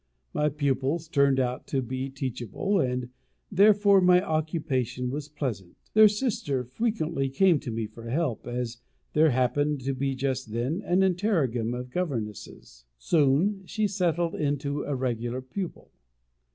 My 0.33 0.49
pupils 0.49 1.07
turned 1.07 1.39
out 1.39 1.67
to 1.67 1.79
be 1.83 2.09
teachable, 2.09 2.79
and 2.79 3.09
therefore 3.51 4.01
my 4.01 4.19
occupation 4.19 5.11
was 5.11 5.29
pleasant. 5.29 5.75
Their 5.93 6.07
sister 6.07 6.63
frequently 6.63 7.29
came 7.29 7.59
to 7.59 7.69
me 7.69 7.85
for 7.85 8.09
help, 8.09 8.47
as 8.47 8.79
there 9.13 9.29
happened 9.29 9.81
to 9.81 9.93
be 9.93 10.15
just 10.15 10.53
then 10.53 10.81
an 10.81 11.03
interregnum 11.03 11.75
of 11.75 11.91
governesses: 11.91 12.85
soon 12.97 13.61
she 13.67 13.87
settled 13.87 14.33
into 14.33 14.81
a 14.85 14.95
regular 14.95 15.39
pupil. 15.39 15.91